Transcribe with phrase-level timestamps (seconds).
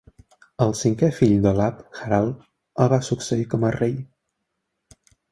[0.63, 2.39] El cinquè fill d'Olav, Harald,
[2.85, 3.93] el va succeir com a rei.